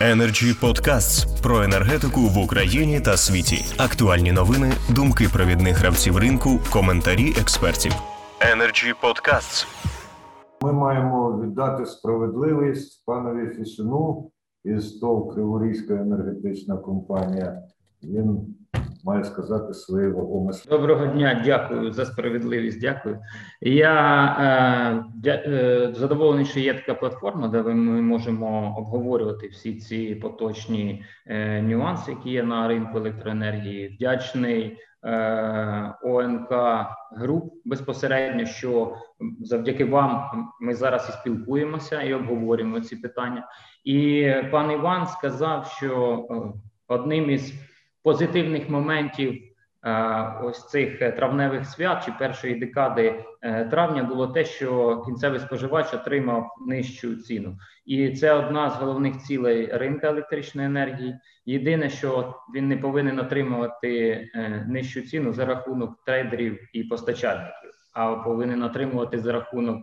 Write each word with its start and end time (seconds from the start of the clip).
Energy 0.00 0.52
Podcasts 0.60 1.42
про 1.42 1.62
енергетику 1.62 2.20
в 2.20 2.38
Україні 2.38 3.00
та 3.00 3.16
світі. 3.16 3.64
Актуальні 3.78 4.32
новини, 4.32 4.72
думки 4.94 5.28
провідних 5.32 5.78
гравців 5.78 6.16
ринку, 6.16 6.60
коментарі 6.72 7.34
експертів. 7.40 7.92
Energy 8.40 8.94
Podcasts. 9.02 9.66
Ми 10.62 10.72
маємо 10.72 11.40
віддати 11.42 11.86
справедливість 11.86 13.04
панові 13.06 13.54
Фісюну 13.54 14.30
із 14.64 14.92
ТОВ 14.92 15.34
Криворізька 15.34 15.94
енергетична 15.94 16.76
компанія. 16.76 17.62
Він 18.02 18.56
має 19.06 19.24
сказати 19.24 19.74
своє 19.74 20.08
вагоме. 20.08 20.52
Доброго 20.70 21.06
дня, 21.06 21.42
дякую 21.44 21.92
за 21.92 22.06
справедливість. 22.06 22.80
Дякую. 22.80 23.18
Я 23.60 25.04
е, 25.24 25.30
е, 25.30 25.92
задоволений, 25.94 26.44
що 26.44 26.60
є 26.60 26.74
така 26.74 26.94
платформа, 26.94 27.48
де 27.48 27.62
ми 27.62 28.02
можемо 28.02 28.74
обговорювати 28.78 29.48
всі 29.48 29.74
ці 29.74 30.14
поточні 30.14 31.04
е, 31.26 31.62
нюанси, 31.62 32.10
які 32.10 32.30
є 32.30 32.42
на 32.42 32.68
ринку 32.68 32.98
електроенергії. 32.98 33.88
Вдячний 33.88 34.78
е, 35.04 35.94
ОНК 36.02 36.52
груп 37.16 37.52
безпосередньо, 37.64 38.46
що 38.46 38.96
завдяки 39.40 39.84
вам 39.84 40.30
ми 40.60 40.74
зараз 40.74 41.08
і 41.08 41.12
спілкуємося 41.12 42.02
і 42.02 42.14
обговорюємо 42.14 42.80
ці 42.80 42.96
питання. 42.96 43.48
І 43.84 44.32
пан 44.50 44.70
Іван 44.70 45.06
сказав, 45.06 45.66
що 45.66 46.26
е, 46.30 46.34
одним 46.88 47.30
із 47.30 47.52
позитивних 48.06 48.70
моментів 48.70 49.42
е, 49.84 50.32
ось 50.42 50.68
цих 50.68 51.02
е, 51.02 51.12
травневих 51.12 51.66
свят 51.66 52.04
чи 52.04 52.12
першої 52.18 52.54
декади 52.54 53.24
е, 53.42 53.64
травня 53.64 54.02
було 54.02 54.26
те, 54.26 54.44
що 54.44 55.02
кінцевий 55.06 55.40
споживач 55.40 55.94
отримав 55.94 56.46
нижчу 56.66 57.16
ціну, 57.16 57.56
і 57.86 58.10
це 58.10 58.32
одна 58.32 58.70
з 58.70 58.76
головних 58.76 59.18
цілей 59.18 59.66
ринка 59.72 60.06
електричної 60.08 60.66
енергії. 60.66 61.16
Єдине, 61.46 61.90
що 61.90 62.34
він 62.54 62.68
не 62.68 62.76
повинен 62.76 63.18
отримувати 63.18 64.24
нижчу 64.68 65.00
ціну 65.00 65.32
за 65.32 65.44
рахунок 65.44 66.04
трейдерів 66.04 66.58
і 66.72 66.84
постачальників, 66.84 67.70
а 67.94 68.14
повинен 68.14 68.62
отримувати 68.62 69.18
за 69.18 69.32
рахунок 69.32 69.82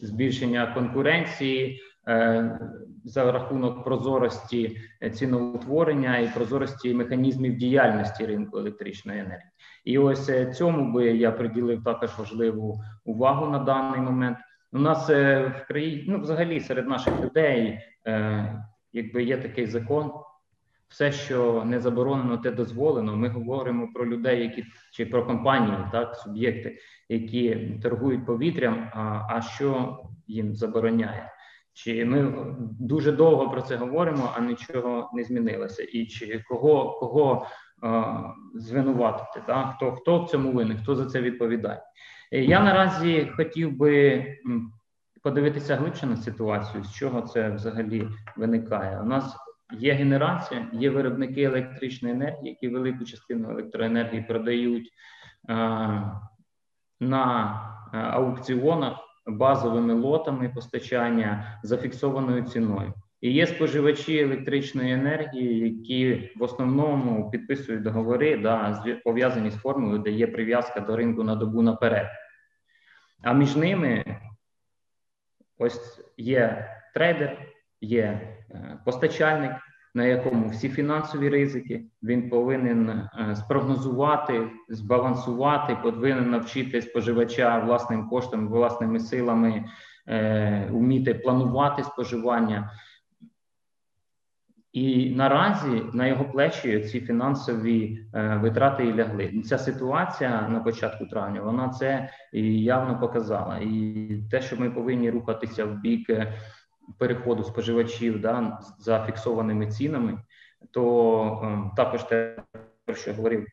збільшення 0.00 0.66
конкуренції. 0.66 1.80
Е, 2.08 2.60
За 3.04 3.32
рахунок 3.32 3.84
прозорості 3.84 4.76
ціноутворення 5.12 6.18
і 6.18 6.34
прозорості 6.34 6.94
механізмів 6.94 7.56
діяльності 7.56 8.26
ринку 8.26 8.58
електричної 8.58 9.20
енергії, 9.20 9.50
і 9.84 9.98
ось 9.98 10.28
е, 10.28 10.52
цьому 10.52 10.92
би 10.92 11.06
я 11.06 11.30
приділив 11.32 11.84
також 11.84 12.18
важливу 12.18 12.80
увагу 13.04 13.46
на 13.46 13.58
даний 13.58 14.00
момент. 14.00 14.38
У 14.72 14.78
нас 14.78 15.10
е, 15.10 15.52
в 15.64 15.68
країні, 15.68 16.04
ну 16.08 16.20
взагалі 16.20 16.60
серед 16.60 16.88
наших 16.88 17.20
людей, 17.20 17.78
якби 18.92 19.22
є 19.22 19.36
такий 19.36 19.66
закон, 19.66 20.12
все, 20.88 21.12
що 21.12 21.62
не 21.66 21.80
заборонено, 21.80 22.38
те 22.38 22.50
дозволено. 22.50 23.16
Ми 23.16 23.28
говоримо 23.28 23.88
про 23.94 24.06
людей, 24.06 24.42
які 24.42 24.64
чи 24.92 25.06
про 25.06 25.26
компанії, 25.26 25.78
так 25.92 26.14
суб'єкти, 26.14 26.78
які 27.08 27.54
торгують 27.82 28.26
повітрям. 28.26 28.90
А, 28.92 29.26
а 29.28 29.40
що 29.40 29.98
їм 30.26 30.54
забороняє? 30.54 31.30
Чи 31.74 32.04
ми 32.04 32.46
дуже 32.80 33.12
довго 33.12 33.50
про 33.50 33.62
це 33.62 33.76
говоримо, 33.76 34.32
а 34.36 34.40
нічого 34.40 35.10
не 35.14 35.24
змінилося? 35.24 35.82
І 35.82 36.06
чи 36.06 36.44
кого 36.48 36.98
кого 37.00 37.46
е, 37.84 38.04
звинуватити? 38.54 39.46
Так? 39.46 39.74
Хто 39.76 39.92
хто 39.92 40.24
в 40.24 40.30
цьому 40.30 40.52
винен, 40.52 40.78
хто 40.78 40.94
за 40.94 41.06
це 41.06 41.20
відповідає? 41.20 41.82
Е, 42.32 42.44
Я 42.44 42.60
наразі 42.60 43.32
хотів 43.36 43.76
би 43.76 44.24
подивитися 45.22 45.76
глибше 45.76 46.06
на 46.06 46.16
ситуацію, 46.16 46.84
з 46.84 46.94
чого 46.94 47.22
це 47.22 47.50
взагалі 47.50 48.08
виникає. 48.36 49.00
У 49.00 49.04
нас 49.04 49.36
є 49.78 49.92
генерація, 49.92 50.68
є 50.72 50.90
виробники 50.90 51.42
електричної 51.42 52.14
енергії, 52.14 52.48
які 52.48 52.68
велику 52.68 53.04
частину 53.04 53.50
електроенергії 53.50 54.22
продають 54.22 54.90
е, 55.48 55.54
на 57.00 57.60
е, 57.94 57.98
аукціонах 57.98 59.03
базовими 59.26 59.94
лотами 59.94 60.48
постачання 60.48 61.58
зафіксованою 61.62 62.42
ціною. 62.42 62.92
І 63.20 63.32
є 63.32 63.46
споживачі 63.46 64.18
електричної 64.18 64.92
енергії, 64.92 65.58
які 65.58 66.30
в 66.36 66.42
основному 66.42 67.30
підписують 67.30 67.82
договори, 67.82 68.36
да, 68.36 68.84
пов'язані 69.04 69.50
з 69.50 69.56
формулою, 69.56 69.98
де 69.98 70.10
є 70.10 70.26
прив'язка 70.26 70.80
до 70.80 70.96
ринку 70.96 71.22
на 71.22 71.34
добу 71.34 71.62
наперед. 71.62 72.06
А 73.22 73.32
між 73.32 73.56
ними 73.56 74.04
ось 75.58 76.00
є 76.16 76.70
трейдер, 76.94 77.38
є 77.80 78.02
е, 78.50 78.78
постачальник, 78.84 79.52
на 79.94 80.04
якому 80.04 80.48
всі 80.48 80.68
фінансові 80.68 81.28
ризики 81.28 81.84
він 82.02 82.30
повинен 82.30 82.88
е, 82.88 83.36
спрогнозувати, 83.36 84.50
збалансувати, 84.68 85.76
повинен 85.82 86.30
навчити 86.30 86.82
споживача 86.82 87.58
власним 87.58 88.08
коштом, 88.08 88.48
власними 88.48 89.00
силами, 89.00 89.64
е, 90.08 90.68
вміти 90.70 91.14
планувати 91.14 91.84
споживання. 91.84 92.70
І 94.74 95.10
наразі 95.10 95.82
на 95.92 96.06
його 96.06 96.24
плечі 96.24 96.80
ці 96.80 97.00
фінансові 97.00 98.06
е, 98.14 98.36
витрати 98.42 98.84
і 98.86 98.94
лягли. 98.94 99.42
Ця 99.44 99.58
ситуація 99.58 100.48
на 100.48 100.60
початку 100.60 101.06
травня 101.06 101.40
вона 101.40 101.68
це 101.68 102.10
і 102.32 102.62
явно 102.62 103.00
показала. 103.00 103.58
І 103.58 104.08
те, 104.30 104.40
що 104.40 104.56
ми 104.56 104.70
повинні 104.70 105.10
рухатися 105.10 105.64
в 105.64 105.80
бік 105.80 106.10
е, 106.10 106.34
переходу 106.98 107.44
споживачів 107.44 108.20
да, 108.20 108.58
за 108.78 109.04
фіксованими 109.06 109.66
цінами, 109.66 110.18
то 110.70 111.42
е, 111.44 111.76
також 111.76 112.02
те, 112.02 112.36
про 112.86 112.94
що 112.94 113.14
говорив 113.14 113.42
е, 113.42 113.46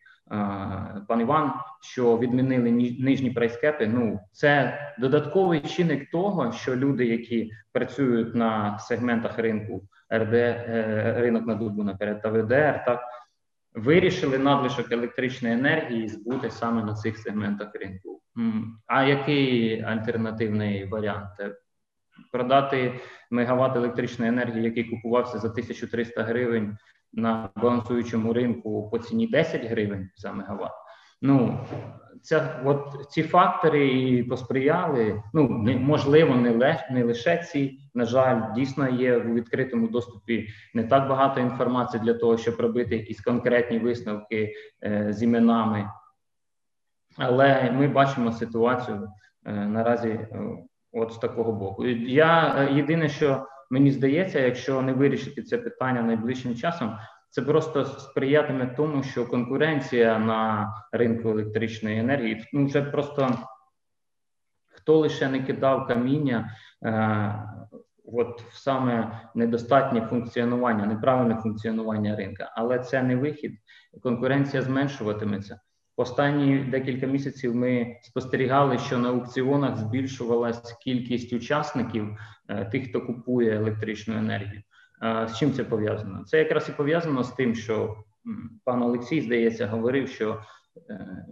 пан 1.08 1.22
Іван, 1.22 1.54
що 1.82 2.18
відмінили 2.18 2.72
нижні 3.00 3.32
прайскепи. 3.32 3.88
Ну 3.88 4.20
це 4.32 4.80
додатковий 5.00 5.60
чинник 5.60 6.12
того, 6.12 6.52
що 6.52 6.76
люди, 6.76 7.06
які 7.06 7.52
працюють 7.72 8.36
на 8.36 8.80
сегментах 8.80 9.40
ринку 9.40 9.84
РД, 10.14 10.34
е, 10.34 11.16
ринок 11.18 11.48
на 11.48 11.56
добу 11.56 11.84
наперед 11.84 12.22
та 12.22 12.30
ВДР, 12.30 12.84
так 12.86 13.02
вирішили 13.74 14.38
надлишок 14.38 14.92
електричної 14.92 15.54
енергії 15.54 16.08
збути 16.08 16.50
саме 16.50 16.84
на 16.84 16.94
цих 16.94 17.18
сегментах 17.18 17.76
ринку. 17.76 18.22
А 18.88 19.04
який 19.04 19.82
альтернативний 19.82 20.86
варіант? 20.86 21.30
Продати 22.32 23.00
мегаватт 23.32 23.76
електричної 23.76 24.30
енергії, 24.30 24.64
який 24.64 24.84
купувався 24.84 25.40
за 25.40 25.48
1300 25.48 26.24
гривень 26.24 26.78
на 27.14 27.50
балансуючому 27.56 28.34
ринку 28.34 28.90
по 28.90 29.00
ціні 29.00 29.28
10 29.28 29.66
гривень 29.66 30.10
за 30.16 30.32
мегаватт. 30.32 30.74
Ну 31.22 31.60
це 32.22 32.62
от 32.66 33.08
ці 33.10 33.24
фактори 33.24 33.88
і 33.88 34.24
посприяли. 34.24 35.24
Ну 35.34 35.50
не 35.50 35.78
можливо, 35.78 36.36
не 36.36 36.50
ле 36.50 36.88
не 36.92 37.04
лише 37.04 37.38
ці. 37.38 37.80
На 37.94 38.06
жаль, 38.06 38.42
дійсно 38.56 38.90
є 38.90 39.18
у 39.18 39.34
відкритому 39.34 39.88
доступі 39.88 40.48
не 40.74 40.84
так 40.84 41.10
багато 41.10 41.40
інформації 41.40 42.04
для 42.04 42.14
того, 42.14 42.38
щоб 42.38 42.60
робити 42.60 42.98
якісь 42.98 43.22
конкретні 43.22 43.80
висновки 43.80 44.54
е, 44.84 45.14
з 45.14 45.24
іменами. 45.24 45.90
Але 47.18 47.72
ми 47.72 47.88
бачимо 47.88 48.32
ситуацію 48.32 49.10
е, 49.46 49.52
наразі 49.54 50.10
е, 50.10 50.28
от 50.92 51.14
з 51.14 51.18
такого 51.18 51.52
боку. 51.52 51.86
Я 51.86 52.56
е, 52.58 52.74
єдине, 52.74 53.10
що 53.10 53.48
мені 53.70 53.92
здається, 53.92 54.40
якщо 54.40 54.82
не 54.82 54.94
вирішити 54.94 55.44
це 55.44 55.58
питання 55.58 56.02
найближчим 56.02 56.56
часом, 56.56 56.98
це 57.30 57.42
просто 57.42 57.86
сприятиме 57.86 58.68
тому, 58.78 59.04
що 59.04 59.28
конкуренція 59.28 60.20
на 60.20 60.74
ринку 60.92 61.30
електричної 61.30 62.00
енергії 62.00 62.46
ну 62.54 62.66
вже 62.66 62.82
просто 62.82 63.38
хто 64.68 64.98
лише 64.98 65.30
не 65.30 65.44
кидав 65.44 65.88
каміння. 65.88 66.56
Е, 66.86 67.48
От 68.14 68.42
в 68.42 68.58
саме 68.58 69.22
недостатнє 69.36 70.02
функціонування, 70.02 70.86
неправильне 70.86 71.36
функціонування 71.36 72.16
ринка, 72.16 72.54
але 72.56 72.80
це 72.80 73.04
не 73.04 73.16
вихід. 73.16 73.52
Конкуренція 74.04 74.64
зменшуватиметься. 74.64 75.60
Останні 75.96 76.58
декілька 76.58 77.06
місяців 77.06 77.56
ми 77.56 77.98
спостерігали, 78.02 78.78
що 78.78 78.98
на 78.98 79.10
аукціонах 79.10 79.78
збільшувалась 79.78 80.74
кількість 80.74 81.34
учасників, 81.34 82.18
е, 82.50 82.66
тих, 82.66 82.90
хто 82.90 83.02
купує 83.02 83.56
електричну 83.56 84.18
енергію. 84.18 84.62
Е, 85.04 85.28
З 85.28 85.38
чим 85.38 85.54
це 85.54 85.64
пов'язано? 85.64 86.24
Це 86.26 86.38
якраз 86.38 86.70
і 86.70 86.72
пов'язано 86.72 87.24
з 87.24 87.32
тим, 87.32 87.56
що 87.56 87.96
пан 88.64 88.82
Олексій, 88.82 89.22
здається, 89.22 89.68
говорив, 89.68 90.10
що 90.10 90.42
е, 90.90 91.26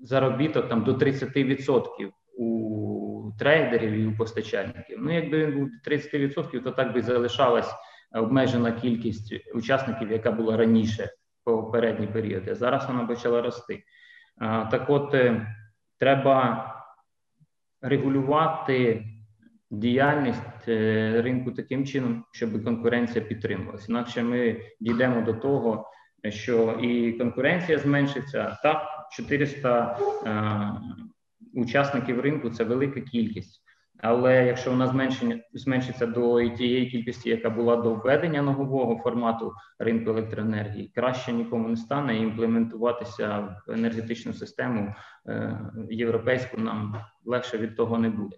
заробіток 0.00 0.68
там 0.68 0.84
до 0.84 0.94
30% 0.94 2.10
у 2.38 3.32
трейдерів 3.38 3.92
і 3.92 4.06
у 4.06 4.16
постачальників. 4.16 4.98
Ну, 5.00 5.14
якби 5.14 5.46
він 5.46 5.58
був 5.58 5.68
30%, 5.86 6.62
то 6.62 6.70
так 6.70 6.94
би 6.94 7.02
залишалась 7.02 7.74
обмежена 8.12 8.72
кількість 8.72 9.34
учасників, 9.54 10.10
яка 10.10 10.32
була 10.32 10.56
раніше 10.56 11.10
попередні 11.56 12.06
періоди. 12.06 12.54
Зараз 12.54 12.86
вона 12.88 13.06
почала 13.06 13.42
рости. 13.42 13.82
Так 14.40 14.90
от 14.90 15.14
е, 15.14 15.54
треба 15.98 16.64
регулювати 17.82 19.04
діяльність 19.70 20.68
е, 20.68 21.22
ринку 21.22 21.50
таким 21.50 21.86
чином, 21.86 22.24
щоб 22.32 22.64
конкуренція 22.64 23.24
підтримувалася. 23.24 23.86
Інакше 23.88 24.22
ми 24.22 24.60
дійдемо 24.80 25.20
до 25.22 25.34
того, 25.34 25.90
що 26.28 26.72
і 26.82 27.12
конкуренція 27.12 27.78
зменшиться. 27.78 28.58
Так, 28.62 28.82
400 29.12 29.98
е, 30.26 30.72
учасників 31.54 32.20
ринку 32.20 32.50
це 32.50 32.64
велика 32.64 33.00
кількість. 33.00 33.67
Але 34.02 34.46
якщо 34.46 34.70
вона 34.70 34.86
зменшення 34.86 35.40
зменшиться 35.52 36.06
до 36.06 36.48
тієї 36.48 36.86
кількості, 36.86 37.30
яка 37.30 37.50
була 37.50 37.76
до 37.76 37.94
введення 37.94 38.42
нового 38.42 39.02
формату 39.02 39.52
ринку 39.78 40.10
електроенергії, 40.10 40.92
краще 40.94 41.32
нікому 41.32 41.68
не 41.68 41.76
стане 41.76 42.16
імплементуватися 42.16 43.56
в 43.66 43.70
енергетичну 43.70 44.32
систему 44.32 44.94
е, 45.28 45.60
європейську 45.90 46.60
нам 46.60 46.96
легше 47.24 47.58
від 47.58 47.76
того 47.76 47.98
не 47.98 48.10
буде. 48.10 48.36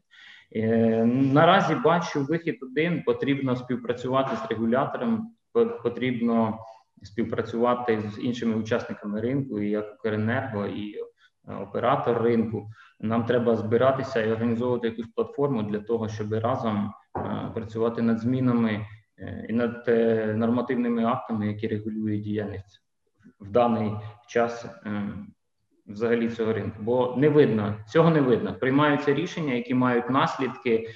Е, 0.56 1.04
наразі 1.04 1.74
бачу 1.74 2.24
вихід 2.24 2.58
один: 2.62 3.02
потрібно 3.02 3.56
співпрацювати 3.56 4.36
з 4.36 4.50
регулятором, 4.50 5.34
потрібно 5.82 6.58
співпрацювати 7.02 8.02
з 8.14 8.24
іншими 8.24 8.54
учасниками 8.54 9.20
ринку, 9.20 9.60
як 9.60 9.94
Укренерго, 9.94 10.66
і 10.66 10.94
оператор 11.58 12.22
ринку. 12.22 12.70
Нам 13.00 13.24
треба 13.24 13.56
збиратися 13.56 14.22
і 14.22 14.32
організовувати 14.32 14.88
якусь 14.88 15.06
платформу 15.06 15.62
для 15.62 15.78
того, 15.78 16.08
щоб 16.08 16.32
разом 16.32 16.92
працювати 17.54 18.02
над 18.02 18.18
змінами 18.18 18.86
е, 19.18 19.46
і 19.48 19.52
над 19.52 19.84
е, 19.88 20.26
нормативними 20.34 21.04
актами, 21.04 21.46
які 21.46 21.68
регулюють 21.68 22.22
діяльність 22.22 22.82
в 23.40 23.50
даний 23.50 23.92
час 24.28 24.64
е, 24.64 25.02
взагалі 25.86 26.28
цього 26.28 26.52
ринку. 26.52 26.76
Бо 26.80 27.14
не 27.18 27.28
видно, 27.28 27.74
цього 27.88 28.10
не 28.10 28.20
видно. 28.20 28.54
Приймаються 28.54 29.14
рішення, 29.14 29.54
які 29.54 29.74
мають 29.74 30.10
наслідки, 30.10 30.88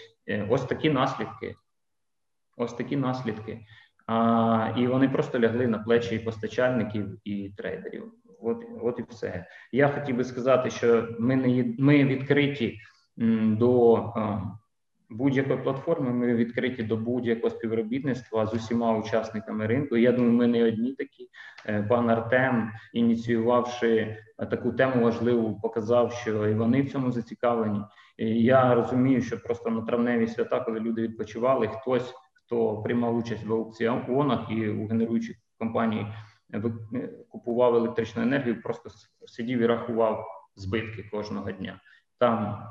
ось 0.51 0.65
такі 0.65 0.91
наслідки. 0.91 1.55
Ось 2.57 2.75
такі 2.75 2.97
наслідки. 2.97 3.61
А, 4.07 4.75
І 4.77 4.87
вони 4.87 5.09
просто 5.09 5.41
лягли 5.41 5.67
на 5.67 5.79
плечі 5.79 6.19
постачальників 6.19 7.19
і 7.25 7.51
трейдерів. 7.57 8.13
От 8.41 8.65
от 8.83 8.99
і 8.99 9.05
все. 9.09 9.47
Я 9.73 9.89
хотів 9.89 10.17
би 10.17 10.25
сказати, 10.25 10.71
що 10.71 11.09
ми 11.19 11.37
не 11.37 11.75
ми 11.79 12.05
відкриті 12.05 12.79
до 13.59 14.05
будь-якої 15.11 15.59
платформи. 15.59 16.13
Ми 16.13 16.35
відкриті 16.35 16.83
до 16.83 16.97
будь-якого 16.97 17.51
співробітництва 17.51 18.47
з 18.47 18.55
усіма 18.55 18.99
учасниками 18.99 19.67
ринку. 19.67 19.97
Я 19.97 20.13
думаю, 20.13 20.33
ми 20.33 20.47
не 20.47 20.65
одні 20.65 20.93
такі. 20.93 21.29
Е, 21.67 21.83
пан 21.83 22.11
Артем, 22.11 22.71
ініціювавши 22.93 24.17
таку 24.51 24.73
тему 24.73 25.05
важливу, 25.05 25.61
показав, 25.63 26.13
що 26.13 26.49
і 26.49 26.55
вони 26.55 26.83
в 26.83 26.93
цьому 26.93 27.11
зацікавлені. 27.11 27.81
Я 28.19 28.75
розумію, 28.75 29.23
що 29.23 29.43
просто 29.43 29.71
на 29.71 29.83
травневі 29.83 30.27
свята, 30.27 30.61
коли 30.61 30.81
люди 30.81 31.03
відпочивали, 31.03 31.69
хтось 31.69 32.15
хто 32.47 32.83
приймав 32.83 33.17
участь 33.17 33.45
в 33.45 33.53
аукціонах 33.53 34.51
і 34.51 34.69
у 34.69 34.87
генеруючих 34.87 35.37
компаній 35.59 36.07
купував 37.29 37.75
електричну 37.75 38.23
енергію, 38.23 38.63
просто 38.63 38.91
сидів 39.27 39.61
і 39.61 39.67
рахував 39.67 40.27
збитки 40.57 41.03
кожного 41.03 41.51
дня. 41.51 41.81
Там 42.19 42.63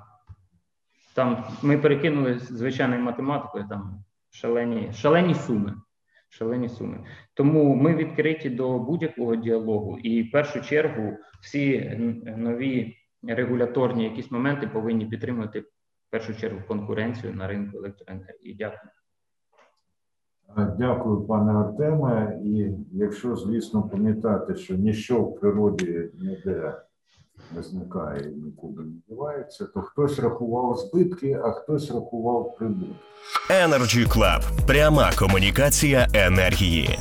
там 1.14 1.46
ми 1.62 1.78
перекинули 1.78 2.40
звичайною 2.40 3.02
математикою 3.02 3.68
там 3.70 4.04
шалені, 4.30 4.94
шалені 4.94 5.36
суми. 5.36 5.74
Шалені 6.30 6.70
суми. 6.70 7.06
Тому 7.34 7.75
ми 7.75 7.96
відкриті 7.96 8.50
до 8.50 8.80
будь-якого 8.80 9.36
діалогу, 9.36 10.00
і 10.00 10.24
в 10.24 10.31
першу 10.31 10.62
чергу 10.62 11.18
всі 11.42 11.92
нові 12.38 12.98
регуляторні 13.24 14.04
якісь 14.04 14.31
моменти 14.31 14.68
повинні 14.68 15.06
підтримувати 15.06 15.60
в 15.60 15.66
першу 16.10 16.36
чергу 16.36 16.62
конкуренцію 16.68 17.34
на 17.34 17.48
ринку 17.48 17.78
електроенергії. 17.78 18.56
Дякую. 18.56 18.92
Дякую, 20.78 21.22
пане 21.22 21.51
Артеме. 21.51 22.40
І 22.44 22.68
якщо, 22.92 23.36
звісно, 23.36 23.84
пам'ятати, 23.84 24.56
що 24.56 24.75
ніщо 24.75 25.22
в 25.22 25.40
природі 25.40 26.10
ніде 26.22 26.74
не 27.56 27.63
зникає 27.63 28.31
і 28.31 28.36
нікуди 28.36 28.81
не 28.81 28.94
дівається, 29.10 29.66
то 29.66 29.81
хтось 29.81 30.19
рахував 30.19 30.78
збитки, 30.78 31.40
а 31.44 31.51
хтось 31.51 31.92
рахував 31.92 32.56
прибутки. 32.57 32.95
Energy 33.50 34.07
Club. 34.07 34.68
пряма 34.68 35.12
комунікація 35.19 36.07
енергії. 36.13 37.00